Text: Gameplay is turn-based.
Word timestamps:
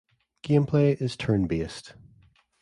Gameplay 0.41 0.99
is 0.99 1.15
turn-based. 1.15 1.93